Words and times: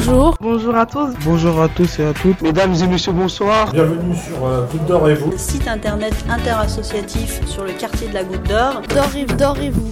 bonjour. 0.00 0.36
Bonjour 0.40 0.76
à 0.76 0.86
tous. 0.86 1.14
Bonjour 1.24 1.60
à 1.60 1.68
tous 1.68 1.98
et 1.98 2.04
à 2.04 2.12
toutes. 2.12 2.40
Mesdames 2.42 2.74
et 2.74 2.86
messieurs, 2.86 3.12
bonsoir. 3.12 3.72
Bienvenue 3.72 4.16
sur 4.16 4.46
euh, 4.46 4.66
Goutte 4.66 4.86
d'Or 4.86 5.08
et 5.08 5.14
vous. 5.14 5.32
Site 5.36 5.68
internet 5.68 6.14
interassociatif 6.28 7.44
sur 7.46 7.64
le 7.64 7.72
quartier 7.72 8.08
de 8.08 8.14
la 8.14 8.24
Goutte 8.24 8.48
d'Or. 8.48 8.82
D'or 8.88 9.16
et, 9.16 9.24
d'or 9.24 9.58
et 9.58 9.70
vous. 9.70 9.90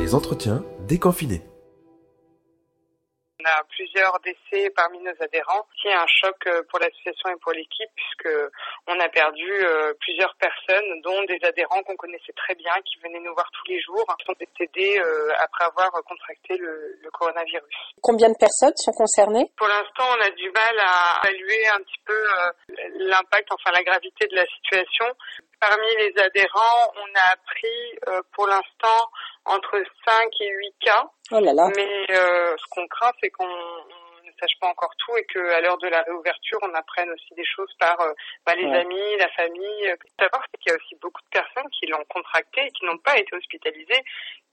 Les 0.00 0.14
entretiens 0.14 0.62
déconfinés 0.88 1.42
a 3.46 3.62
plusieurs 3.70 4.18
décès 4.20 4.70
parmi 4.74 4.98
nos 4.98 5.14
adhérents. 5.20 5.66
C'est 5.82 5.92
un 5.92 6.06
choc 6.06 6.36
euh, 6.46 6.62
pour 6.68 6.80
l'association 6.80 7.30
et 7.30 7.38
pour 7.40 7.52
l'équipe 7.52 7.90
puisque 7.94 8.34
on 8.86 8.98
a 8.98 9.08
perdu 9.08 9.46
euh, 9.46 9.94
plusieurs 10.00 10.34
personnes, 10.36 11.00
dont 11.02 11.22
des 11.24 11.38
adhérents 11.42 11.82
qu'on 11.84 11.96
connaissait 11.96 12.32
très 12.36 12.54
bien, 12.54 12.72
qui 12.84 12.98
venaient 13.02 13.20
nous 13.20 13.34
voir 13.34 13.48
tous 13.52 13.70
les 13.70 13.80
jours, 13.80 14.04
qui 14.18 14.26
sont 14.26 14.36
décédés 14.38 14.98
euh, 14.98 15.30
après 15.38 15.64
avoir 15.64 15.90
contracté 16.04 16.56
le, 16.58 16.98
le, 17.02 17.10
coronavirus. 17.10 17.76
Combien 18.02 18.28
de 18.28 18.36
personnes 18.38 18.76
sont 18.76 18.92
concernées? 18.92 19.50
Pour 19.56 19.68
l'instant, 19.68 20.04
on 20.18 20.20
a 20.20 20.30
du 20.30 20.50
mal 20.50 20.76
à 20.80 21.28
évaluer 21.28 21.66
un 21.68 21.78
petit 21.78 22.02
peu 22.04 22.20
l'impact, 22.98 23.52
enfin 23.52 23.70
la 23.72 23.82
gravité 23.82 24.26
de 24.26 24.36
la 24.36 24.46
situation. 24.46 25.06
Parmi 25.60 25.86
les 25.98 26.12
adhérents, 26.22 26.92
on 26.96 27.14
a 27.14 27.32
appris 27.32 28.22
pour 28.32 28.46
l'instant 28.46 29.10
entre 29.46 29.82
5 30.04 30.28
et 30.40 30.50
8 30.50 30.74
cas. 30.80 31.06
Oh 31.32 31.40
là 31.40 31.52
là. 31.52 31.70
Mais 31.76 32.06
euh, 32.10 32.56
ce 32.56 32.64
qu'on 32.70 32.86
craint, 32.88 33.12
c'est 33.20 33.30
qu'on 33.30 33.46
ne 33.46 34.32
sache 34.40 34.58
pas 34.60 34.68
encore 34.68 34.92
tout 34.98 35.16
et 35.16 35.24
qu'à 35.24 35.60
l'heure 35.60 35.78
de 35.78 35.88
la 35.88 36.02
réouverture, 36.02 36.58
on 36.62 36.74
apprenne 36.74 37.10
aussi 37.10 37.34
des 37.34 37.44
choses 37.44 37.72
par 37.78 38.00
euh, 38.00 38.12
bah, 38.44 38.54
les 38.56 38.66
ouais. 38.66 38.78
amis, 38.78 39.16
la 39.18 39.30
famille. 39.30 39.94
D'abord, 40.18 40.42
c'est 40.50 40.58
qu'il 40.60 40.72
y 40.72 40.74
a 40.74 40.76
aussi 40.76 40.96
beaucoup 41.00 41.22
de 41.22 41.30
personnes 41.30 41.70
qui 41.70 41.86
l'ont 41.86 42.04
contracté 42.08 42.66
et 42.66 42.70
qui 42.70 42.84
n'ont 42.84 42.98
pas 42.98 43.18
été 43.18 43.34
hospitalisées, 43.34 44.02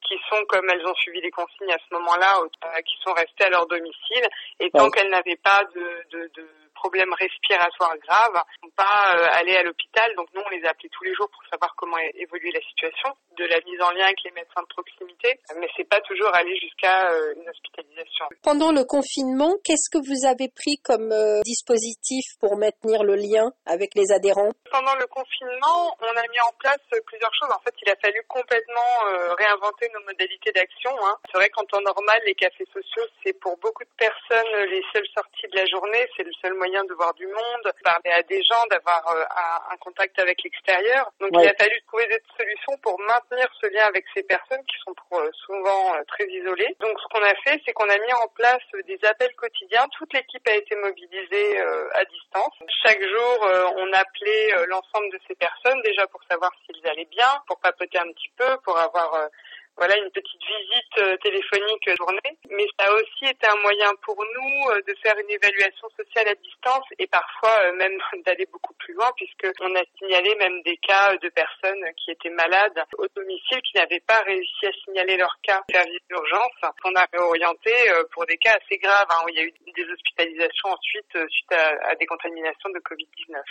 qui 0.07 0.15
sont, 0.29 0.43
comme 0.47 0.69
elles 0.69 0.85
ont 0.85 0.95
suivi 0.95 1.21
les 1.21 1.31
consignes 1.31 1.71
à 1.71 1.79
ce 1.89 1.93
moment-là, 1.95 2.39
euh, 2.41 2.81
qui 2.81 2.95
sont 3.03 3.13
restées 3.13 3.45
à 3.45 3.49
leur 3.49 3.67
domicile. 3.67 4.27
Et 4.59 4.69
tant 4.69 4.85
ouais. 4.85 4.91
qu'elles 4.91 5.09
n'avaient 5.09 5.41
pas 5.43 5.63
de, 5.75 6.03
de, 6.11 6.31
de 6.35 6.47
problèmes 6.83 7.13
respiratoires 7.15 7.95
graves, 8.03 8.43
pas 8.75 9.15
euh, 9.15 9.39
aller 9.39 9.55
à 9.55 9.63
l'hôpital. 9.63 10.13
Donc 10.17 10.27
nous, 10.35 10.41
on 10.45 10.49
les 10.49 10.63
a 10.65 10.71
appelés 10.71 10.89
tous 10.91 11.03
les 11.05 11.13
jours 11.15 11.29
pour 11.31 11.43
savoir 11.49 11.73
comment 11.77 11.97
évolue 12.15 12.51
la 12.51 12.59
situation, 12.59 13.09
de 13.37 13.45
la 13.45 13.59
mise 13.63 13.81
en 13.81 13.91
lien 13.91 14.05
avec 14.05 14.19
les 14.25 14.31
médecins 14.31 14.61
de 14.61 14.67
proximité, 14.67 15.39
mais 15.59 15.67
c'est 15.77 15.87
pas 15.87 16.01
toujours 16.01 16.33
aller 16.35 16.55
jusqu'à 16.59 17.11
euh, 17.11 17.33
une 17.39 17.47
hospitalisation. 17.47 18.25
Pendant 18.43 18.71
le 18.71 18.83
confinement, 18.83 19.55
qu'est-ce 19.63 19.89
que 19.89 20.03
vous 20.03 20.27
avez 20.27 20.49
pris 20.49 20.77
comme 20.83 21.11
euh, 21.11 21.41
dispositif 21.45 22.25
pour 22.39 22.57
maintenir 22.57 23.03
le 23.03 23.15
lien 23.15 23.51
avec 23.65 23.95
les 23.95 24.11
adhérents? 24.11 24.51
Pendant 24.73 24.95
le 24.95 25.05
confinement, 25.05 25.95
on 26.01 26.17
a 26.17 26.27
mis 26.33 26.39
en 26.41 26.51
place 26.57 26.81
plusieurs 27.05 27.29
choses. 27.35 27.51
En 27.53 27.61
fait, 27.61 27.75
il 27.85 27.91
a 27.91 27.95
fallu 28.01 28.23
complètement 28.27 29.05
euh, 29.05 29.35
réinventer 29.35 29.87
nos 29.93 30.01
modalités 30.01 30.51
d'action. 30.51 30.89
Hein. 31.05 31.15
C'est 31.29 31.37
vrai 31.37 31.49
qu'en 31.49 31.63
temps 31.65 31.81
normal, 31.81 32.19
les 32.25 32.33
cafés 32.33 32.65
sociaux, 32.73 33.05
c'est 33.23 33.33
pour 33.39 33.55
beaucoup 33.57 33.83
de 33.83 33.95
personnes 33.95 34.65
les 34.65 34.81
seules 34.91 35.07
sorties 35.13 35.47
de 35.51 35.57
la 35.57 35.65
journée, 35.67 36.09
c'est 36.17 36.23
le 36.23 36.31
seul 36.41 36.53
moyen 36.55 36.83
de 36.85 36.93
voir 36.95 37.13
du 37.13 37.27
monde, 37.27 37.71
parler 37.83 38.11
à 38.11 38.23
des 38.23 38.41
gens, 38.43 38.65
d'avoir 38.71 39.07
euh, 39.11 39.23
un, 39.71 39.77
contact 39.77 40.17
avec 40.19 40.41
l'extérieur. 40.43 41.11
Donc 41.19 41.31
ouais. 41.33 41.43
il 41.43 41.49
a 41.49 41.53
fallu 41.53 41.79
trouver 41.87 42.07
des 42.07 42.21
solutions 42.37 42.77
pour 42.81 42.99
maintenir 43.01 43.47
ce 43.61 43.67
lien 43.67 43.85
avec 43.85 44.05
ces 44.15 44.23
personnes 44.23 44.63
qui 44.65 44.77
sont 44.85 44.93
pour, 44.93 45.19
euh, 45.19 45.29
souvent 45.45 45.95
euh, 45.95 46.03
très 46.07 46.25
isolées. 46.27 46.75
Donc 46.79 46.97
ce 46.99 47.07
qu'on 47.09 47.23
a 47.23 47.35
fait, 47.43 47.61
c'est 47.65 47.73
qu'on 47.73 47.89
a 47.89 47.97
mis 47.97 48.13
en 48.13 48.27
place 48.35 48.63
des 48.87 48.99
appels 49.03 49.33
quotidiens. 49.35 49.85
Toute 49.97 50.13
l'équipe 50.13 50.47
a 50.47 50.55
été 50.55 50.75
mobilisée 50.75 51.59
euh, 51.59 51.89
à 51.93 52.05
distance. 52.05 52.53
Chaque 52.83 53.01
jour, 53.01 53.47
on 53.77 53.93
appelait 53.93 54.62
l'ensemble 54.65 55.11
de 55.11 55.19
ces 55.27 55.35
personnes 55.35 55.81
déjà 55.81 56.07
pour 56.07 56.21
savoir 56.29 56.51
s'ils 56.65 56.87
allaient 56.87 57.09
bien, 57.11 57.41
pour 57.47 57.59
papoter 57.59 57.99
un 57.99 58.11
petit 58.11 58.31
peu, 58.37 58.57
pour 58.63 58.77
avoir 58.77 59.29
voilà 59.77 59.97
une 59.97 60.11
petite 60.11 60.41
visite 60.41 60.97
euh, 60.99 61.17
téléphonique 61.17 61.97
journée. 61.97 62.37
Mais 62.49 62.65
ça 62.77 62.87
a 62.87 62.93
aussi 62.93 63.25
été 63.25 63.47
un 63.47 63.61
moyen 63.61 63.91
pour 64.03 64.15
nous 64.15 64.69
euh, 64.69 64.81
de 64.87 64.93
faire 65.01 65.17
une 65.17 65.29
évaluation 65.29 65.89
sociale 65.97 66.27
à 66.27 66.35
distance 66.35 66.85
et 66.99 67.07
parfois 67.07 67.65
euh, 67.65 67.73
même 67.73 67.97
d'aller 68.25 68.45
beaucoup 68.51 68.73
plus 68.75 68.93
loin 68.93 69.09
puisque 69.15 69.47
on 69.61 69.75
a 69.75 69.83
signalé 69.97 70.35
même 70.35 70.61
des 70.61 70.77
cas 70.77 71.15
de 71.17 71.29
personnes 71.29 71.83
qui 71.97 72.11
étaient 72.11 72.29
malades 72.29 72.83
au 72.97 73.07
domicile 73.15 73.61
qui 73.61 73.77
n'avaient 73.77 74.03
pas 74.05 74.21
réussi 74.25 74.65
à 74.67 74.71
signaler 74.85 75.17
leur 75.17 75.35
cas 75.41 75.61
au 75.67 75.71
service 75.71 76.01
d'urgence. 76.09 76.51
On 76.85 76.95
a 76.95 77.07
réorienté 77.11 77.71
pour 78.11 78.25
des 78.25 78.37
cas 78.37 78.57
assez 78.61 78.77
graves 78.77 79.07
hein, 79.09 79.23
où 79.25 79.29
il 79.29 79.35
y 79.35 79.39
a 79.39 79.43
eu 79.43 79.53
des 79.75 79.89
hospitalisations 79.89 80.69
ensuite 80.69 81.17
suite 81.29 81.51
à 81.51 81.95
des 81.95 82.05
contaminations 82.05 82.69
de 82.69 82.79
Covid-19. 82.79 83.41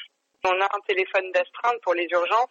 On 0.45 0.61
a 0.61 0.65
un 0.65 0.81
téléphone 0.89 1.31
d'astreinte 1.31 1.81
pour 1.83 1.95
les 1.95 2.09
urgences 2.11 2.49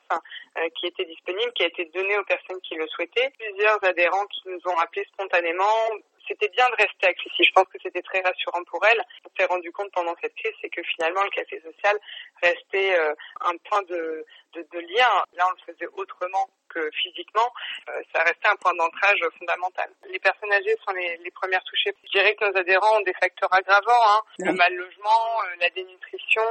euh, 0.58 0.70
qui 0.76 0.88
était 0.88 1.04
disponible, 1.04 1.52
qui 1.52 1.64
a 1.64 1.68
été 1.68 1.84
donné 1.94 2.18
aux 2.18 2.24
personnes 2.24 2.62
qui 2.62 2.76
le 2.76 2.88
souhaitaient. 2.88 3.32
Plusieurs 3.38 3.84
adhérents 3.84 4.26
qui 4.28 4.44
nous 4.46 4.62
ont 4.66 4.78
appelés 4.80 5.06
spontanément. 5.12 5.90
C'était 6.26 6.48
bien 6.50 6.66
de 6.70 6.76
rester 6.76 7.08
accessible. 7.08 7.48
Je 7.48 7.52
pense 7.52 7.66
que 7.66 7.80
c'était 7.84 8.02
très 8.02 8.22
rassurant 8.22 8.64
pour 8.64 8.80
elles. 8.86 9.02
On 9.26 9.30
s'est 9.38 9.46
rendu 9.46 9.74
compte 9.74 9.92
pendant 9.92 10.16
cette 10.22 10.34
crise, 10.36 10.54
c'est 10.62 10.70
que 10.70 10.82
finalement 10.84 11.24
le 11.24 11.30
café 11.32 11.60
social 11.60 12.00
restait 12.42 12.98
euh, 12.98 13.14
un 13.42 13.58
point 13.58 13.82
de, 13.84 14.26
de, 14.54 14.66
de, 14.72 14.80
lien. 14.80 15.12
Là, 15.34 15.44
on 15.50 15.52
le 15.52 15.74
faisait 15.74 15.90
autrement 15.98 16.50
que 16.70 16.90
physiquement. 16.92 17.52
Euh, 17.90 18.02
ça 18.16 18.24
restait 18.24 18.48
un 18.48 18.56
point 18.56 18.74
d'ancrage 18.76 19.20
fondamental. 19.38 19.90
Les 20.10 20.20
personnes 20.20 20.54
âgées 20.54 20.78
sont 20.88 20.94
les, 20.94 21.18
les, 21.18 21.32
premières 21.32 21.64
touchées. 21.66 21.94
Je 22.06 22.20
dirais 22.20 22.36
que 22.36 22.46
nos 22.46 22.56
adhérents 22.56 23.00
ont 23.00 23.04
des 23.04 23.16
facteurs 23.20 23.54
aggravants. 23.54 24.08
Hein. 24.08 24.22
Oui. 24.40 24.46
Le 24.46 24.54
mal 24.54 24.74
logement, 24.74 25.42
la 25.60 25.70
dénutrition 25.72 26.44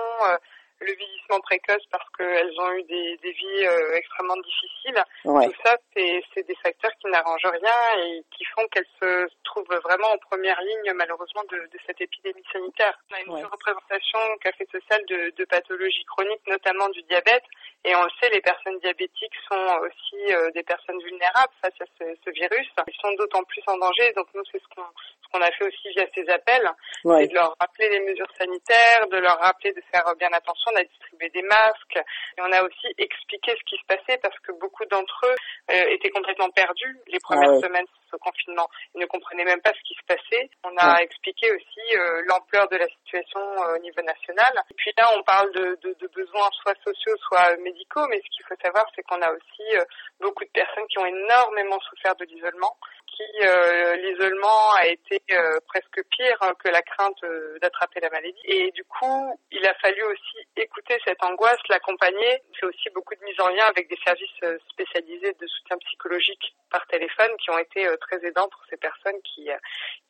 le 0.81 0.93
vieillissement 0.93 1.41
précoce 1.41 1.85
parce 1.91 2.09
qu'elles 2.17 2.59
ont 2.59 2.73
eu 2.73 2.83
des, 2.85 3.17
des 3.23 3.33
vies 3.33 3.67
euh, 3.67 3.95
extrêmement 3.95 4.37
difficiles. 4.37 5.03
Ouais. 5.25 5.47
Tout 5.47 5.55
ça, 5.65 5.77
c'est 5.95 6.47
des 6.47 6.55
facteurs 6.63 6.93
qui 7.01 7.09
n'arrangent 7.09 7.47
rien 7.47 7.99
et 7.99 8.25
qui 8.31 8.45
font 8.47 8.67
qu'elles 8.69 8.89
se 9.01 9.29
trouvent 9.45 9.81
vraiment 9.85 10.09
en 10.09 10.19
première 10.19 10.61
ligne, 10.63 10.93
malheureusement, 10.95 11.43
de, 11.51 11.59
de 11.59 11.79
cette 11.87 12.01
épidémie 12.01 12.45
sanitaire. 12.53 12.99
On 13.11 13.15
a 13.15 13.21
une 13.21 13.33
ouais. 13.33 13.43
représentation 13.45 14.19
café 14.41 14.67
social 14.73 15.05
de, 15.07 15.33
de 15.37 15.45
pathologies 15.45 16.05
chroniques, 16.05 16.47
notamment 16.47 16.89
du 16.89 17.03
diabète. 17.03 17.45
Et 17.85 17.95
on 17.97 18.03
le 18.03 18.11
sait, 18.21 18.29
les 18.31 18.43
personnes 18.43 18.79
diabétiques 18.81 19.37
sont 19.51 19.79
aussi 19.81 20.33
euh, 20.33 20.51
des 20.51 20.63
personnes 20.63 21.01
vulnérables 21.03 21.53
face 21.63 21.81
à 21.81 21.85
ce, 21.99 22.05
ce 22.25 22.31
virus. 22.31 22.69
Ils 22.87 23.01
sont 23.01 23.13
d'autant 23.15 23.43
plus 23.45 23.63
en 23.67 23.79
danger. 23.79 24.13
Donc 24.17 24.27
nous, 24.35 24.43
c'est 24.53 24.61
ce 24.61 24.69
qu'on 24.75 24.85
ce 25.31 25.39
qu'on 25.39 25.45
a 25.45 25.51
fait 25.53 25.65
aussi 25.65 25.89
via 25.95 26.07
ces 26.15 26.29
appels, 26.29 26.69
ouais. 27.05 27.23
c'est 27.23 27.29
de 27.29 27.35
leur 27.35 27.55
rappeler 27.61 27.89
les 27.89 28.01
mesures 28.01 28.31
sanitaires, 28.39 29.07
de 29.11 29.19
leur 29.19 29.39
rappeler 29.39 29.73
de 29.73 29.83
faire 29.93 30.05
bien 30.19 30.31
attention, 30.33 30.73
on 30.73 30.77
a 30.77 30.85
distribué 30.85 31.29
des 31.31 31.43
masques. 31.43 31.99
Et 32.37 32.41
on 32.41 32.53
a 32.53 32.63
aussi 32.63 32.89
expliqué 32.99 33.53
ce 33.53 33.65
qui 33.65 33.77
se 33.77 33.87
passait 33.87 34.19
parce 34.19 34.39
que 34.41 34.53
beaucoup 34.53 34.85
d'entre 34.87 35.27
eux 35.27 35.37
euh, 35.75 35.89
étaient 35.91 36.11
complètement 36.11 36.51
perdus 36.51 36.99
les 37.07 37.21
premières 37.21 37.51
ah 37.51 37.55
ouais. 37.55 37.61
semaines 37.61 37.87
ce 38.11 38.17
confinement. 38.17 38.69
Ils 38.95 39.01
ne 39.01 39.07
comprenaient 39.07 39.45
même 39.45 39.61
pas 39.61 39.73
ce 39.73 39.83
qui 39.87 39.95
se 39.95 40.05
passait. 40.07 40.51
On 40.65 40.77
a 40.77 40.97
ouais. 40.97 41.05
expliqué 41.05 41.51
aussi 41.53 41.97
euh, 41.97 42.23
l'ampleur 42.27 42.69
de 42.69 42.77
la 42.77 42.89
situation 42.89 43.41
euh, 43.41 43.77
au 43.77 43.79
niveau 43.79 44.03
national. 44.03 44.53
Et 44.71 44.75
puis 44.75 44.93
là, 44.97 45.09
on 45.17 45.23
parle 45.23 45.53
de, 45.53 45.79
de, 45.83 45.97
de 45.99 46.07
besoins 46.09 46.49
soit 46.63 46.77
sociaux, 46.85 47.17
soit 47.29 47.57
médicaux, 47.59 48.07
mais 48.09 48.19
ce 48.19 48.31
qu'il 48.37 48.45
faut 48.47 48.61
savoir, 48.63 48.87
c'est 48.95 49.03
qu'on 49.03 49.21
a 49.23 49.31
aussi 49.31 49.77
euh, 49.77 49.85
beaucoup 50.21 50.45
de 50.45 50.51
personnes 50.51 50.87
qui 50.89 50.99
ont 50.99 51.07
énormément 51.07 51.79
souffert 51.81 52.17
de 52.17 52.25
l'isolement 52.25 52.77
qui 53.21 53.47
euh, 53.47 53.97
l'isolement 53.97 54.73
a 54.79 54.87
été 54.87 55.21
euh, 55.33 55.59
presque 55.69 56.01
pire 56.11 56.39
que 56.59 56.69
la 56.69 56.83
crainte 56.83 57.23
euh, 57.25 57.59
d'attraper 57.61 58.01
la 58.01 58.11
maladie. 58.11 58.41
Et 58.45 58.71
du 58.73 58.85
coup, 58.85 59.39
il 59.51 59.67
a 59.67 59.75
fallu 59.75 60.03
aussi 60.05 60.49
écouter 60.57 60.97
cette 61.05 61.23
angoisse, 61.23 61.61
l'accompagner. 61.69 62.43
C'est 62.59 62.67
aussi 62.67 62.89
beaucoup 62.95 63.15
de 63.15 63.25
mise 63.25 63.39
en 63.41 63.49
lien 63.49 63.65
avec 63.67 63.89
des 63.89 63.99
services 64.05 64.61
spécialisés 64.71 65.35
de 65.39 65.47
soutien 65.47 65.77
psychologique 65.79 66.55
par 66.71 66.87
téléphone 66.87 67.31
qui 67.43 67.51
ont 67.51 67.59
été 67.59 67.87
très 68.01 68.25
aidants 68.25 68.49
pour 68.49 68.63
ces 68.71 68.77
personnes 68.77 69.21
qui, 69.23 69.49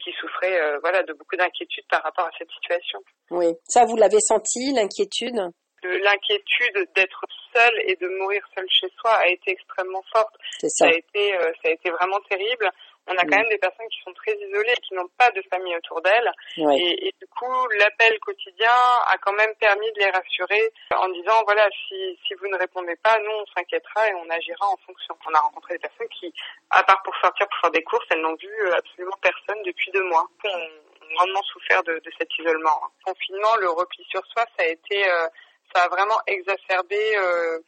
qui 0.03 0.13
souffraient 0.21 0.79
voilà, 0.81 1.03
de 1.03 1.13
beaucoup 1.13 1.37
d'inquiétude 1.37 1.85
par 1.89 2.03
rapport 2.03 2.27
à 2.27 2.31
cette 2.39 2.51
situation. 2.51 3.01
Oui, 3.31 3.55
ça 3.65 3.85
vous 3.85 3.97
l'avez 3.97 4.21
senti, 4.21 4.73
l'inquiétude? 4.73 5.41
L'inquiétude 5.83 6.89
d'être 6.95 7.25
seul 7.55 7.73
et 7.87 7.97
de 7.97 8.09
mourir 8.19 8.43
seul 8.55 8.67
chez 8.69 8.89
soi 9.01 9.13
a 9.13 9.27
été 9.29 9.53
extrêmement 9.53 10.03
forte. 10.13 10.35
Ça. 10.61 10.69
ça. 10.69 10.87
a 10.87 10.91
été, 10.91 11.35
euh, 11.37 11.53
ça 11.63 11.69
a 11.69 11.71
été 11.71 11.91
vraiment 11.91 12.21
terrible. 12.29 12.71
On 13.11 13.17
a 13.17 13.23
quand 13.23 13.37
même 13.37 13.49
des 13.49 13.59
personnes 13.59 13.89
qui 13.89 14.01
sont 14.05 14.13
très 14.15 14.37
isolées 14.37 14.73
et 14.73 14.81
qui 14.83 14.95
n'ont 14.95 15.09
pas 15.19 15.31
de 15.33 15.43
famille 15.51 15.75
autour 15.77 16.01
d'elles. 16.01 16.31
Ouais. 16.59 16.79
Et, 16.79 17.09
et, 17.09 17.15
du 17.21 17.27
coup, 17.27 17.69
l'appel 17.79 18.19
quotidien 18.21 18.71
a 19.07 19.19
quand 19.19 19.33
même 19.33 19.53
permis 19.57 19.91
de 19.93 19.99
les 19.99 20.11
rassurer 20.11 20.73
en 20.95 21.09
disant, 21.09 21.43
voilà, 21.45 21.69
si, 21.71 22.19
si 22.27 22.35
vous 22.35 22.47
ne 22.47 22.57
répondez 22.57 22.95
pas, 23.03 23.19
nous, 23.19 23.33
on 23.33 23.47
s'inquiétera 23.47 24.09
et 24.09 24.15
on 24.15 24.31
agira 24.31 24.65
en 24.67 24.77
fonction. 24.87 25.17
On 25.27 25.35
a 25.35 25.41
rencontré 25.41 25.75
des 25.75 25.81
personnes 25.81 26.09
qui, 26.09 26.33
à 26.71 26.85
part 26.85 27.03
pour 27.03 27.15
sortir, 27.17 27.49
pour 27.49 27.59
faire 27.61 27.73
des 27.73 27.83
courses, 27.83 28.07
elles 28.11 28.21
n'ont 28.21 28.37
vu 28.37 28.49
euh, 28.63 28.77
absolument 28.77 29.19
personne 29.21 29.63
depuis 29.65 29.91
deux 29.91 30.05
mois. 30.05 30.27
On 30.45 30.49
a 30.49 31.15
grandement 31.17 31.43
souffert 31.43 31.83
de, 31.83 31.95
de 31.95 32.11
cet 32.17 32.29
isolement. 32.39 32.81
Le 33.01 33.13
confinement, 33.13 33.57
le 33.61 33.71
repli 33.71 34.05
sur 34.09 34.25
soi, 34.27 34.45
ça 34.57 34.65
a 34.65 34.69
été... 34.69 35.09
Euh, 35.11 35.27
ça 35.75 35.85
a 35.85 35.89
vraiment 35.89 36.19
exacerbé 36.27 36.99
euh, 37.17 37.59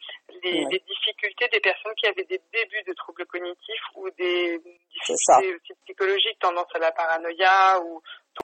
les, 0.42 0.64
ouais. 0.64 0.68
les, 0.72 0.82
difficultés 0.88 1.48
des 1.52 1.60
personnes 1.60 1.94
qui 1.96 2.06
avaient 2.06 2.24
des 2.24 2.40
débuts 2.52 2.82
de 2.86 2.92
troubles 2.94 3.24
cognitifs 3.26 3.84
ou 3.94 4.10
des 4.18 4.60
difficultés 5.06 5.74
psychologiques, 5.84 6.38
tendance 6.40 6.68
à 6.74 6.78
la 6.78 6.92
paranoïa 6.92 7.80
ou, 7.84 8.02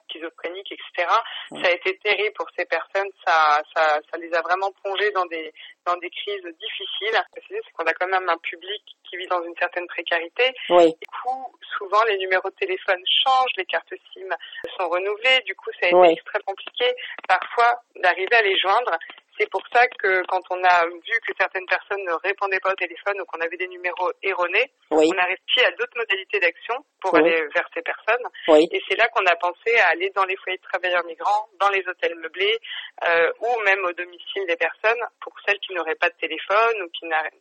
schizophréniques, 0.09 0.71
etc. 0.71 1.07
Ça 1.49 1.67
a 1.67 1.71
été 1.71 1.97
terrible 1.97 2.33
pour 2.35 2.47
ces 2.57 2.65
personnes. 2.65 3.09
Ça, 3.25 3.61
ça, 3.75 3.99
ça 4.09 4.17
les 4.17 4.33
a 4.33 4.41
vraiment 4.41 4.71
plongées 4.83 5.11
dans 5.11 5.25
des 5.25 5.51
dans 5.85 5.95
des 5.97 6.09
crises 6.09 6.43
difficiles. 6.43 7.21
C'est 7.33 7.71
qu'on 7.73 7.85
a 7.85 7.93
quand 7.93 8.07
même 8.07 8.29
un 8.29 8.37
public 8.37 8.81
qui 9.09 9.17
vit 9.17 9.27
dans 9.27 9.41
une 9.43 9.55
certaine 9.57 9.87
précarité. 9.87 10.53
Oui. 10.69 10.93
Du 10.93 11.07
coup, 11.07 11.55
souvent 11.77 12.03
les 12.07 12.17
numéros 12.17 12.49
de 12.49 12.55
téléphone 12.55 13.01
changent, 13.23 13.53
les 13.57 13.65
cartes 13.65 13.93
SIM 14.13 14.29
sont 14.77 14.89
renouvelées. 14.89 15.41
Du 15.45 15.55
coup, 15.55 15.71
ça 15.79 15.87
a 15.87 15.89
été 15.89 15.95
Oui. 15.95 16.15
très 16.25 16.41
compliqué 16.41 16.93
parfois 17.27 17.81
d'arriver 17.95 18.35
à 18.35 18.41
les 18.41 18.57
joindre. 18.57 18.97
C'est 19.39 19.49
pour 19.49 19.63
ça 19.73 19.87
que 19.87 20.21
quand 20.27 20.41
on 20.49 20.61
a 20.63 20.85
vu 20.87 21.15
que 21.25 21.31
certaines 21.39 21.65
personnes 21.65 22.03
ne 22.03 22.13
répondaient 22.13 22.59
pas 22.59 22.71
au 22.71 22.75
téléphone 22.75 23.21
ou 23.21 23.25
qu'on 23.25 23.39
avait 23.39 23.55
des 23.55 23.67
numéros 23.69 24.11
erronés, 24.21 24.69
Oui. 24.91 25.09
on 25.13 25.17
a 25.17 25.23
réfléchi 25.25 25.65
à 25.65 25.71
d'autres 25.71 25.95
modalités 25.95 26.39
d'action 26.39 26.75
pour 26.99 27.13
Oui. 27.13 27.19
aller 27.21 27.47
vers 27.55 27.67
ces 27.73 27.81
personnes. 27.81 28.25
Oui. 28.49 28.67
Et 28.71 28.81
c'est 28.89 28.97
là 28.97 29.07
qu'on 29.07 29.25
a 29.25 29.35
pensé 29.37 29.77
à 29.79 29.89
aller 29.89 30.09
dans 30.09 30.25
les 30.25 30.35
foyers 30.35 30.57
de 30.57 30.63
travailleurs 30.63 31.05
migrants, 31.05 31.47
dans 31.59 31.69
les 31.69 31.87
hôtels 31.87 32.15
meublés 32.15 32.59
euh, 33.07 33.31
ou 33.39 33.59
même 33.63 33.83
au 33.85 33.93
domicile 33.93 34.45
des 34.45 34.57
personnes 34.57 34.99
pour 35.21 35.33
celles 35.45 35.59
qui 35.59 35.73
n'auraient 35.73 35.95
pas 35.95 36.09
de 36.09 36.15
téléphone 36.19 36.83
ou 36.83 36.89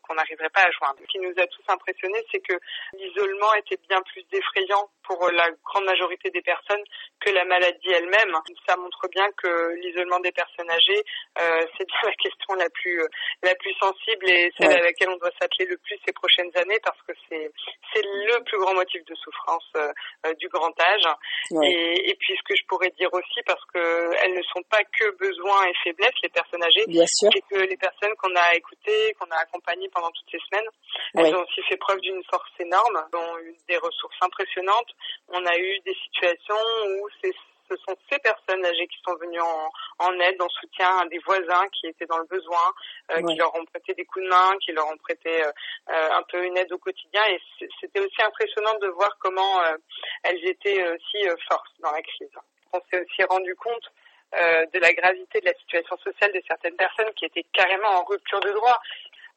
qu'on 0.02 0.14
n'arriverait 0.14 0.50
pas 0.50 0.62
à 0.62 0.70
joindre. 0.70 1.00
Ce 1.00 1.06
qui 1.06 1.18
nous 1.18 1.34
a 1.36 1.46
tous 1.48 1.64
impressionnés, 1.68 2.22
c'est 2.30 2.40
que 2.40 2.54
l'isolement 2.92 3.54
était 3.54 3.78
bien 3.88 4.00
plus 4.02 4.24
effrayant 4.32 4.88
pour 5.08 5.30
la 5.32 5.48
grande 5.64 5.86
majorité 5.86 6.28
des 6.30 6.42
personnes 6.42 6.82
que 7.20 7.30
la 7.30 7.44
maladie 7.46 7.90
elle-même. 7.90 8.36
Ça 8.68 8.76
montre 8.76 9.08
bien 9.08 9.26
que 9.42 9.74
l'isolement 9.80 10.20
des 10.20 10.32
personnes 10.32 10.70
âgées, 10.70 11.02
euh, 11.40 11.64
c'est 11.76 11.86
bien 11.86 12.00
la 12.04 12.14
question 12.14 12.54
la 12.54 12.68
plus 12.70 13.00
euh, 13.00 13.08
la 13.42 13.54
plus 13.54 13.72
sensible 13.80 14.28
et 14.30 14.52
celle 14.58 14.68
Ouais. 14.68 14.74
à 14.74 14.82
laquelle 14.82 15.08
on 15.08 15.16
doit 15.16 15.30
s'atteler 15.40 15.64
le 15.64 15.78
plus 15.78 15.96
ces 16.04 16.12
prochaines 16.12 16.50
années 16.56 16.78
parce 16.84 17.00
que 17.08 17.12
c'est 17.28 17.50
c'est 17.94 18.02
le 18.04 18.44
plus 18.44 18.58
grand 18.58 18.74
motif 18.74 19.02
de 19.06 19.14
souffrance 19.14 19.64
euh, 19.76 19.90
euh, 20.26 20.34
du 20.34 20.48
grand 20.48 20.78
âge. 20.78 21.08
Ouais. 21.52 21.66
Et, 21.70 22.10
et 22.10 22.14
puis 22.16 22.36
ce 22.36 22.42
que 22.46 22.54
je 22.54 22.64
pourrais 22.68 22.90
dire 22.98 23.08
aussi, 23.14 23.40
parce 23.46 23.64
que 23.72 23.80
elles 24.22 24.34
ne 24.34 24.42
sont 24.52 24.62
pas 24.68 24.84
que 24.84 25.08
besoins 25.16 25.64
et 25.66 25.72
faiblesses, 25.84 26.20
les 26.22 26.28
personnes 26.28 26.62
âgées, 26.62 26.84
Bien 26.86 27.06
sûr. 27.06 27.30
c'est 27.32 27.40
que 27.48 27.62
les 27.64 27.76
personnes 27.78 28.14
qu'on 28.16 28.34
a 28.36 28.54
écoutées, 28.54 29.14
qu'on 29.18 29.30
a 29.30 29.38
accompagnées 29.40 29.88
pendant 29.88 30.10
toutes 30.10 30.30
ces 30.30 30.38
semaines, 30.50 30.68
elles 31.14 31.34
ont 31.34 31.42
aussi 31.42 31.62
fait 31.68 31.76
preuve 31.78 32.00
d'une 32.00 32.22
force 32.30 32.50
énorme, 32.60 33.06
ont 33.14 33.38
eu 33.38 33.56
des 33.68 33.78
ressources 33.78 34.16
impressionnantes. 34.20 34.90
On 35.28 35.44
a 35.44 35.56
eu 35.58 35.78
des 35.80 35.94
situations 35.94 36.54
où 36.86 37.08
c'est 37.22 37.32
ce 37.70 37.76
sont 37.86 37.96
ces 38.10 38.18
personnes 38.20 38.64
âgées 38.64 38.86
qui 38.86 38.98
sont 39.06 39.14
venues 39.16 39.40
en, 39.40 39.70
en 39.98 40.20
aide, 40.20 40.40
en 40.40 40.48
soutien 40.48 40.88
à 40.98 41.06
des 41.06 41.18
voisins 41.18 41.68
qui 41.72 41.86
étaient 41.86 42.06
dans 42.06 42.18
le 42.18 42.24
besoin, 42.24 42.72
euh, 43.12 43.16
Ouais. 43.20 43.24
qui 43.32 43.38
leur 43.38 43.54
ont 43.54 43.64
prêté 43.66 43.92
des 43.94 44.04
coups 44.06 44.24
de 44.24 44.30
main, 44.30 44.56
qui 44.64 44.72
leur 44.72 44.86
ont 44.86 44.96
prêté 44.96 45.44
euh, 45.44 45.50
euh, 45.90 46.10
un 46.12 46.22
peu 46.22 46.42
une 46.44 46.56
aide 46.56 46.72
au 46.72 46.78
quotidien. 46.78 47.22
Et 47.26 47.40
c'était 47.80 48.00
aussi 48.00 48.22
impressionnant 48.22 48.74
de 48.80 48.88
voir 48.88 49.10
comment 49.20 49.60
euh, 49.64 49.76
elles 50.22 50.44
étaient 50.46 50.82
aussi 50.82 51.26
fortes 51.48 51.72
dans 51.80 51.92
la 51.92 52.00
crise. 52.02 52.30
On 52.72 52.80
s'est 52.90 53.04
aussi 53.04 53.22
rendu 53.24 53.54
compte 53.56 53.84
de 54.30 54.78
la 54.78 54.92
gravité 54.92 55.40
de 55.40 55.46
la 55.46 55.54
situation 55.54 55.96
sociale 55.98 56.30
de 56.34 56.42
certaines 56.46 56.76
personnes 56.76 57.10
qui 57.14 57.24
étaient 57.24 57.46
carrément 57.54 57.88
en 57.88 58.04
rupture 58.04 58.40
de 58.40 58.50
droit. 58.50 58.78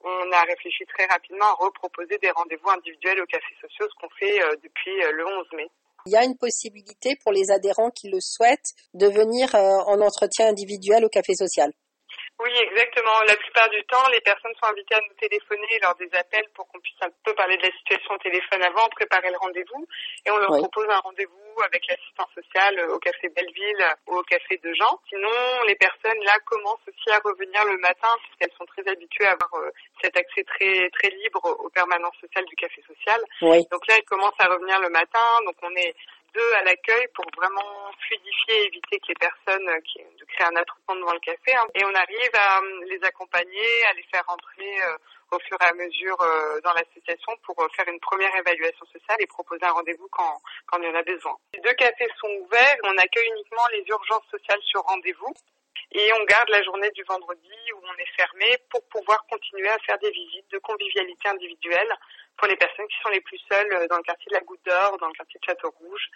On 0.04 0.32
a 0.32 0.42
réfléchi 0.42 0.84
très 0.86 1.06
rapidement 1.06 1.46
à 1.46 1.66
reproposer 1.66 2.18
des 2.18 2.32
rendez-vous 2.32 2.70
individuels 2.70 3.22
au 3.22 3.26
café 3.26 3.54
sociaux, 3.62 3.88
ce 3.90 3.96
qu'on 4.02 4.10
fait 4.20 4.42
euh, 4.42 4.56
depuis 4.64 5.04
euh, 5.04 5.12
le 5.12 5.26
11 5.26 5.48
mai. 5.58 5.70
Il 6.08 6.14
y 6.14 6.16
a 6.16 6.24
une 6.24 6.38
possibilité 6.38 7.16
pour 7.22 7.32
les 7.32 7.52
adhérents 7.52 7.92
qui 7.92 8.10
le 8.10 8.20
souhaitent 8.20 8.74
de 8.96 9.06
venir 9.06 9.54
euh, 9.54 9.78
en 9.86 10.02
entretien 10.02 10.48
individuel 10.48 11.06
au 11.06 11.10
café 11.10 11.36
social. 11.36 11.72
Oui, 12.42 12.52
exactement. 12.58 13.22
La 13.28 13.36
plupart 13.36 13.70
du 13.70 13.84
temps, 13.84 14.08
les 14.12 14.22
personnes 14.22 14.54
sont 14.60 14.70
invitées 14.70 14.96
à 14.96 15.02
nous 15.02 15.14
téléphoner 15.20 15.80
lors 15.84 15.94
des 15.96 16.10
appels 16.14 16.48
pour 16.56 16.68
qu'on 16.68 16.80
puisse 16.80 16.98
un 17.02 17.10
peu 17.24 17.34
parler 17.36 17.56
de 17.58 17.62
la 17.62 17.72
situation 17.72 18.16
au 18.16 18.18
téléphone 18.18 18.64
avant, 18.64 18.90
préparer 18.90 19.30
le 19.30 19.38
rendez-vous. 19.38 19.86
Et 20.26 20.32
on 20.32 20.38
leur 20.38 20.50
Oui. 20.52 20.60
propose 20.60 20.90
un 20.90 21.00
rendez-vous 21.02 21.62
avec 21.64 21.86
l'assistance 21.88 22.30
sociale 22.34 22.80
au 22.90 22.98
café 22.98 23.30
Belleville 23.30 23.86
ou 24.08 24.18
au 24.18 24.24
café 24.24 24.58
de 24.58 24.74
Jean. 24.74 25.00
Sinon, 25.10 25.30
les 25.68 25.76
personnes 25.76 26.24
là 26.24 26.34
commencent 26.46 26.88
aussi 26.88 27.10
à 27.12 27.20
revenir 27.24 27.64
le 27.66 27.78
matin 27.78 28.10
puisqu'elles 28.24 28.58
sont 28.58 28.66
très 28.66 28.88
habituées 28.90 29.28
à 29.28 29.34
avoir 29.34 29.54
euh, 29.62 29.70
cet 30.02 30.18
accès 30.18 30.44
très 30.44 30.90
très 30.98 31.10
libre 31.10 31.42
aux 31.46 31.70
permanences 31.70 32.18
sociales 32.20 32.46
du 32.46 32.56
café 32.56 32.82
social. 32.88 33.22
Oui. 33.44 33.68
Donc 33.72 33.86
là, 33.88 33.96
elles 33.98 34.06
commencent 34.06 34.40
à 34.40 34.48
revenir 34.48 34.80
le 34.82 34.90
matin. 34.90 35.28
Donc 35.46 35.56
on 35.62 35.76
est 35.76 35.94
deux 36.34 36.54
à 36.54 36.64
l'accueil 36.64 37.08
pour 37.14 37.26
vraiment 37.36 37.92
fluidifier 38.00 38.64
et 38.64 38.66
éviter 38.68 39.00
que 39.00 39.08
les 39.10 39.16
personnes 39.16 39.70
euh, 39.70 39.80
qui, 39.82 40.00
de 40.00 40.26
créer 40.26 40.48
un 40.48 40.56
attroupement 40.56 40.96
devant 40.96 41.14
le 41.14 41.20
café. 41.20 41.54
hein. 41.56 41.68
Et 41.76 41.84
on 41.86 41.94
arrive 41.94 42.32
à 42.34 42.60
euh, 42.60 42.86
les 42.90 43.04
accompagner, 43.04 43.86
à 43.90 43.94
les 43.94 44.04
faire 44.04 44.24
entrer 44.28 44.82
euh, 44.84 44.98
au 45.32 45.40
fur 45.40 45.58
et 45.62 45.66
à 45.66 45.74
mesure 45.74 46.18
dans 46.62 46.74
l'association 46.74 47.32
pour 47.46 47.56
faire 47.74 47.88
une 47.88 48.02
première 48.02 48.36
évaluation 48.36 48.86
sociale 48.88 49.16
et 49.22 49.28
proposer 49.28 49.64
un 49.64 49.72
rendez-vous 49.72 50.10
quand, 50.12 50.42
quand 50.66 50.78
il 50.80 50.84
y 50.84 50.92
en 50.92 50.96
a 50.96 51.04
besoin. 51.04 51.34
Les 51.54 51.62
deux 51.62 51.74
cafés 51.76 52.10
sont 52.20 52.28
ouverts. 52.42 52.76
On 52.84 52.98
accueille 52.98 53.30
uniquement 53.30 53.66
les 53.72 53.86
urgences 53.88 54.28
sociales 54.30 54.60
sur 54.64 54.82
rendez-vous. 54.82 55.34
Et 55.94 56.12
on 56.14 56.24
garde 56.26 56.50
la 56.50 56.62
journée 56.64 56.92
du 56.92 57.04
vendredi 57.04 57.52
où 57.76 57.80
on 57.82 57.98
est 58.02 58.16
fermé 58.18 58.58
pour 58.70 58.82
pouvoir 58.90 59.26
continuer 59.30 59.70
à 59.70 59.78
faire 59.80 59.98
des 60.00 60.12
visites 60.12 60.52
de 60.52 60.58
convivialité 60.60 61.30
individuelle 61.30 61.94
pour 62.42 62.50
les 62.50 62.58
personnes 62.58 62.88
qui 62.88 62.98
sont 63.04 63.10
les 63.10 63.22
plus 63.22 63.38
seules 63.52 63.72
euh, 63.72 63.88
dans 63.88 63.98
le 63.98 64.04
quartier 64.04 64.26
de 64.32 64.34
la 64.34 64.42
Goutte 64.42 64.66
d'Or, 64.66 64.98
dans 64.98 65.08
le 65.08 65.14
quartier 65.14 65.40
de 65.40 65.46
Château-Rouge. 65.46 66.10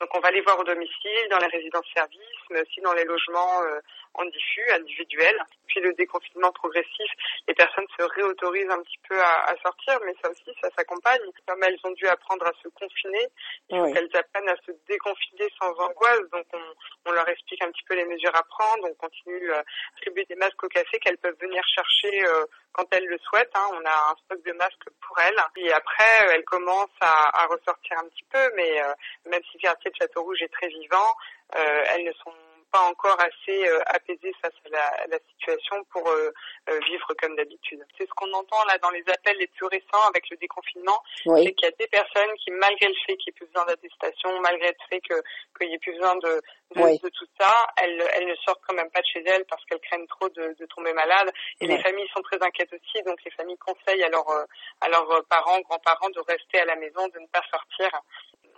Donc 0.00 0.14
on 0.14 0.20
va 0.20 0.30
les 0.30 0.40
voir 0.40 0.56
au 0.60 0.62
domicile, 0.62 1.26
dans 1.28 1.38
les 1.38 1.48
résidences-services, 1.48 2.41
mais 2.50 2.62
aussi 2.62 2.80
dans 2.80 2.92
les 2.92 3.04
logements 3.04 3.62
euh, 3.62 3.80
en 4.14 4.24
diffus, 4.26 4.70
individuels. 4.72 5.40
Puis 5.66 5.80
le 5.80 5.92
déconfinement 5.94 6.52
progressif, 6.52 7.10
les 7.48 7.54
personnes 7.54 7.86
se 7.98 8.04
réautorisent 8.04 8.68
un 8.70 8.82
petit 8.82 8.98
peu 9.08 9.18
à, 9.18 9.44
à 9.50 9.56
sortir, 9.62 9.98
mais 10.04 10.14
ça 10.22 10.30
aussi, 10.30 10.50
ça 10.60 10.68
s'accompagne. 10.76 11.20
Comme 11.46 11.62
elles 11.62 11.78
ont 11.84 11.90
dû 11.92 12.06
apprendre 12.06 12.46
à 12.46 12.52
se 12.62 12.68
confiner, 12.68 13.26
il 13.70 13.78
faut 13.78 13.84
Oui. 13.84 13.92
qu'elles 13.94 14.14
apprennent 14.16 14.48
à 14.50 14.56
se 14.66 14.72
déconfiner 14.88 15.48
sans 15.60 15.72
angoisse. 15.80 16.28
Donc 16.30 16.46
on, 16.52 16.62
on 17.06 17.12
leur 17.12 17.28
explique 17.28 17.62
un 17.62 17.70
petit 17.70 17.84
peu 17.84 17.94
les 17.94 18.04
mesures 18.04 18.36
à 18.36 18.42
prendre. 18.42 18.86
On 18.90 18.94
continue 18.94 19.52
à 19.52 19.64
distribuer 19.94 20.24
des 20.26 20.36
masques 20.36 20.62
au 20.62 20.68
café 20.68 20.98
qu'elles 20.98 21.18
peuvent 21.18 21.38
venir 21.40 21.62
chercher 21.74 22.24
euh, 22.26 22.44
quand 22.72 22.86
elles 22.92 23.06
le 23.06 23.18
souhaitent. 23.18 23.50
hein. 23.54 23.68
On 23.72 23.84
a 23.84 24.10
un 24.12 24.16
stock 24.24 24.42
de 24.44 24.52
masques 24.52 24.90
pour 25.00 25.18
elles. 25.20 25.40
Et 25.56 25.72
après, 25.72 26.26
euh, 26.26 26.32
elles 26.34 26.44
commencent 26.44 26.90
à, 27.00 27.44
à 27.44 27.46
ressortir 27.46 27.98
un 27.98 28.08
petit 28.08 28.24
peu, 28.30 28.52
mais 28.56 28.82
euh, 28.82 28.92
même 29.26 29.42
si 29.44 29.56
le 29.58 29.62
quartier 29.62 29.90
de 29.90 29.96
Château-Rouge 29.96 30.42
est 30.42 30.52
très 30.52 30.68
vivant, 30.68 30.98
euh, 30.98 31.41
elles 31.54 32.04
ne 32.04 32.12
sont 32.12 32.32
pas 32.72 32.80
encore 32.88 33.18
assez 33.20 33.68
euh, 33.68 33.80
apaisées 33.86 34.32
face 34.40 34.54
à 34.64 34.68
la, 34.70 34.86
à 35.04 35.06
la 35.08 35.18
situation 35.28 35.84
pour 35.92 36.08
euh, 36.08 36.32
euh, 36.70 36.78
vivre 36.88 37.06
comme 37.20 37.36
d'habitude. 37.36 37.84
C'est 37.98 38.08
ce 38.08 38.14
qu'on 38.16 38.32
entend 38.32 38.64
là 38.66 38.78
dans 38.78 38.90
les 38.90 39.04
appels 39.08 39.36
les 39.38 39.46
plus 39.46 39.66
récents 39.66 40.08
avec 40.08 40.28
le 40.30 40.38
déconfinement, 40.38 40.98
Oui. 41.26 41.44
c'est 41.44 41.52
qu'il 41.52 41.68
y 41.68 41.72
a 41.72 41.76
des 41.78 41.86
personnes 41.86 42.32
qui, 42.42 42.50
malgré 42.50 42.88
le 42.88 42.94
fait 43.06 43.16
qu'il 43.18 43.30
n'y 43.30 43.36
ait 43.36 43.40
plus 43.40 43.46
besoin 43.46 43.66
d'attestation, 43.66 44.40
malgré 44.40 44.68
le 44.68 44.76
fait 44.88 45.00
que 45.00 45.22
qu'il 45.58 45.68
n'y 45.68 45.74
ait 45.74 45.78
plus 45.78 45.92
besoin 45.92 46.16
de, 46.16 46.40
de, 46.74 46.82
Oui. 46.82 46.98
de 46.98 47.08
tout 47.10 47.26
ça, 47.38 47.52
elles, 47.76 48.02
elles 48.14 48.26
ne 48.26 48.34
sortent 48.36 48.62
quand 48.66 48.74
même 48.74 48.90
pas 48.90 49.00
de 49.00 49.06
chez 49.06 49.22
elles 49.26 49.44
parce 49.44 49.62
qu'elles 49.66 49.80
craignent 49.80 50.06
trop 50.06 50.30
de, 50.30 50.56
de 50.58 50.66
tomber 50.66 50.94
malades. 50.94 51.30
Et 51.60 51.66
les 51.66 51.78
familles 51.82 52.08
sont 52.16 52.22
très 52.22 52.42
inquiètes 52.42 52.72
aussi, 52.72 53.02
donc 53.04 53.22
les 53.22 53.30
familles 53.32 53.58
conseillent 53.58 54.02
à 54.02 54.08
leurs, 54.08 54.28
euh, 54.30 54.44
à 54.80 54.88
leurs 54.88 55.24
parents, 55.28 55.60
grands-parents 55.60 56.10
de 56.10 56.20
rester 56.20 56.60
à 56.60 56.64
la 56.64 56.76
maison, 56.76 57.06
de 57.08 57.18
ne 57.18 57.26
pas 57.26 57.42
sortir. 57.52 57.90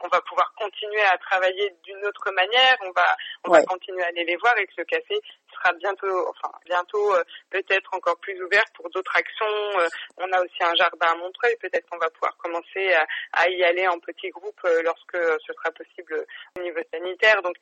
On 0.04 0.08
va 0.08 0.20
pouvoir 0.20 0.52
continuer 0.58 1.00
à 1.00 1.16
travailler 1.16 1.74
d'une 1.82 2.04
autre 2.04 2.30
manière, 2.32 2.76
on 2.82 2.90
va, 2.90 3.16
on 3.44 3.50
Ouais. 3.50 3.60
va 3.60 3.64
continuer 3.64 4.02
à 4.02 4.08
aller 4.08 4.24
les 4.24 4.36
voir 4.36 4.56
et 4.58 4.66
que 4.66 4.74
le 4.76 4.84
café 4.84 5.18
sera 5.54 5.72
bientôt, 5.72 6.28
enfin 6.28 6.52
bientôt 6.66 7.14
euh, 7.14 7.24
peut-être 7.48 7.88
encore 7.94 8.18
plus 8.18 8.40
ouvert 8.42 8.64
pour 8.74 8.90
d'autres 8.90 9.16
actions. 9.16 9.46
Euh, 9.80 9.88
on 10.18 10.30
a 10.32 10.40
aussi 10.42 10.62
un 10.62 10.74
jardin 10.74 11.06
à 11.06 11.14
Montreuil, 11.14 11.56
peut-être 11.56 11.88
qu'on 11.88 11.98
va 11.98 12.10
pouvoir 12.10 12.36
commencer 12.36 12.92
à, 12.92 13.06
à 13.32 13.48
y 13.48 13.64
aller 13.64 13.88
en 13.88 13.98
petits 13.98 14.28
groupes 14.28 14.60
euh, 14.66 14.82
lorsque 14.82 15.16
ce 15.16 15.52
sera 15.54 15.70
possible 15.70 16.26
au 16.58 16.62
niveau 16.62 16.80
sanitaire. 16.92 17.40
Donc 17.40 17.56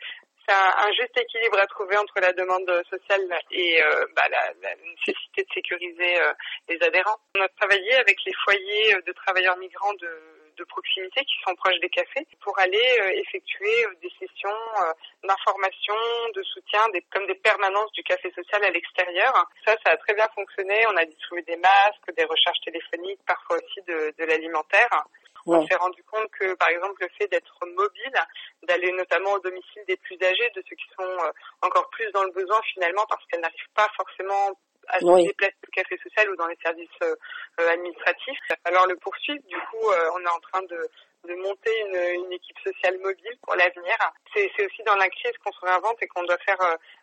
c'est 0.49 0.54
un, 0.54 0.75
un 0.88 0.92
juste 0.92 1.16
équilibre 1.16 1.61
à 1.61 1.66
trouver 1.68 1.96
entre 1.96 2.18
la 2.20 2.32
demande 2.32 2.68
sociale 2.90 3.22
et 3.52 3.80
euh, 3.80 4.04
bah, 4.16 4.25
la, 4.28 4.52
la 4.62 4.75
nécessité 4.75 5.42
de 5.44 5.52
sécuriser 5.54 6.20
euh, 6.20 6.32
les 6.68 6.82
adhérents. 6.82 7.18
On 7.38 7.42
a 7.42 7.49
travaillé 7.50 7.94
avec 7.94 8.16
les 8.26 8.32
foyers 8.44 8.96
euh, 8.96 9.02
de 9.06 9.12
travailleurs 9.12 9.56
migrants 9.58 9.94
de, 9.94 10.31
de 10.56 10.64
proximité 10.64 11.25
qui 11.25 11.35
sont 11.47 11.54
proches 11.56 11.78
des 11.80 11.88
cafés 11.88 12.26
pour 12.40 12.59
aller 12.59 12.87
euh, 13.00 13.21
effectuer 13.21 13.87
euh, 13.87 13.94
des 14.02 14.11
sessions 14.18 14.50
euh, 14.82 14.92
d'information, 15.25 15.94
de 16.35 16.42
soutien, 16.42 16.80
des, 16.92 17.02
comme 17.12 17.26
des 17.26 17.35
permanences 17.35 17.92
du 17.92 18.02
café 18.02 18.32
social 18.32 18.64
à 18.64 18.71
l'extérieur. 18.71 19.32
Ça, 19.66 19.76
ça 19.85 19.92
a 19.92 19.97
très 19.97 20.14
bien 20.14 20.28
fonctionné. 20.35 20.85
On 20.88 20.97
a 20.97 21.04
distribué 21.04 21.42
des 21.42 21.56
masques, 21.56 22.16
des 22.16 22.25
recherches 22.25 22.61
téléphoniques, 22.64 23.21
parfois 23.26 23.56
aussi 23.56 23.82
de, 23.87 24.14
de 24.18 24.25
l'alimentaire. 24.25 25.04
On 25.44 25.66
s'est 25.66 25.75
rendu 25.75 26.04
compte 26.04 26.30
que, 26.38 26.54
par 26.54 26.68
exemple, 26.68 27.02
le 27.02 27.09
fait 27.18 27.26
d'être 27.26 27.59
mobile, 27.66 28.14
d'aller 28.62 28.92
notamment 28.92 29.32
au 29.32 29.40
domicile 29.40 29.82
des 29.88 29.97
plus 29.97 30.16
âgés, 30.23 30.49
de 30.54 30.62
ceux 30.68 30.76
qui 30.76 30.87
sont 30.97 31.16
encore 31.62 31.90
plus 31.90 32.09
dans 32.12 32.23
le 32.23 32.30
besoin 32.30 32.61
finalement 32.75 33.04
parce 33.09 33.26
qu'elles 33.26 33.40
n'arrivent 33.40 33.75
pas 33.75 33.88
forcément 33.97 34.52
à 34.92 35.00
se 35.00 35.04
Oui. 35.04 35.26
déplacer 35.26 35.56
au 35.66 35.70
café 35.72 35.99
social 35.99 36.30
ou 36.30 36.37
dans 36.37 36.46
les 36.46 36.58
services 36.62 36.88
euh, 37.02 37.14
euh, 37.61 37.68
administratifs. 37.68 38.38
Alors 38.64 38.87
le 38.87 38.96
poursuivre, 38.96 39.42
du 39.49 39.56
coup, 39.56 39.90
euh, 39.90 40.11
on 40.14 40.20
est 40.20 40.28
en 40.28 40.40
train 40.40 40.62
de, 40.62 40.88
de 41.28 41.34
monter 41.37 41.72
une, 41.80 42.25
une 42.25 42.32
équipe 42.32 42.58
sociale 42.61 42.99
mobile 42.99 43.37
pour 43.42 43.56
l'avenir. 43.56 43.96
C'est 44.34 44.49
aussi 44.64 44.82
dans 44.84 44.96
la 44.96 45.08
crise 45.08 45.32
qu'on 45.44 45.52
se 45.52 45.61
réinvente 45.64 45.96
et 46.02 46.06
qu'on 46.06 46.25
doit 46.25 46.38
faire 46.38 46.61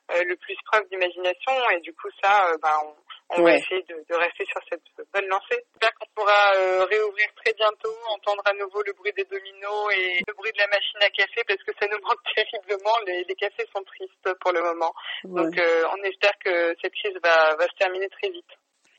le 0.10 0.36
plus 0.36 0.55
preuve 0.65 0.88
d'imagination 0.89 1.53
et 1.72 1.79
du 1.81 1.93
coup 1.93 2.10
ça, 2.24 2.55
bah, 2.62 2.75
on, 2.84 2.93
on 3.31 3.43
va 3.43 3.55
essayer 3.55 3.83
de, 3.83 3.95
de 4.09 4.15
rester 4.15 4.45
sur 4.45 4.62
cette 4.69 4.81
bonne 5.13 5.27
lancée. 5.27 5.62
J'espère 5.74 5.93
qu'on 5.95 6.07
pourra 6.15 6.53
euh, 6.55 6.86
réouvrir 6.86 7.27
très 7.43 7.53
bientôt, 7.53 7.93
entendre 8.09 8.41
à 8.45 8.53
nouveau 8.53 8.81
le 8.83 8.93
bruit 8.93 9.13
des 9.13 9.25
dominos 9.25 9.93
et 9.95 10.19
le 10.27 10.33
bruit 10.33 10.51
de 10.51 10.57
la 10.57 10.67
machine 10.67 11.00
à 11.01 11.09
café 11.09 11.43
parce 11.48 11.62
que 11.63 11.71
ça 11.79 11.88
nous 11.88 12.00
manque 12.03 12.24
terriblement. 12.36 12.95
Les, 13.05 13.24
les 13.24 13.36
cafés 13.36 13.67
sont 13.74 13.83
tristes 13.83 14.33
pour 14.41 14.51
le 14.51 14.62
moment. 14.62 14.93
Donc 15.24 15.57
euh, 15.57 15.83
on 15.93 16.03
espère 16.03 16.33
que 16.43 16.75
cette 16.81 16.93
crise 16.93 17.17
va, 17.24 17.55
va 17.55 17.65
se 17.67 17.75
terminer 17.77 18.09
très 18.09 18.29
vite. 18.29 18.50